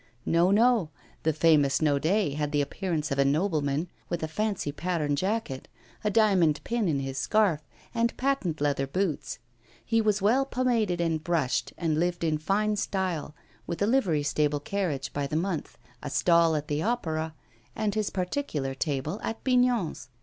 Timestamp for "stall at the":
16.09-16.81